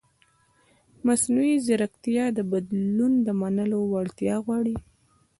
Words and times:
مصنوعي 1.05 1.55
ځیرکتیا 1.65 2.25
د 2.37 2.39
بدلون 2.51 3.13
د 3.25 3.27
منلو 3.41 3.79
وړتیا 3.93 4.35
غواړي. 4.45 4.75